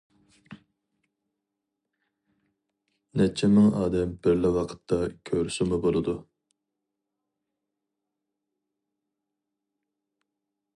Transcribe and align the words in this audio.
نەچچە 3.21 3.49
مىڭ 3.57 3.67
ئادەم 3.81 4.15
بىرلا 4.25 4.53
ۋاقىتتا 4.57 4.99
كۆرسىمۇ 5.31 5.81
بولىدۇ. 5.85 6.17